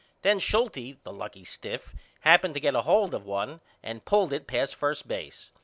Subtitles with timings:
[0.23, 4.47] Then Schulte the lucky stiff happened to get a hold of one and pulled it
[4.47, 5.51] past first base.